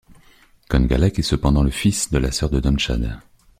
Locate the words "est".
1.19-1.21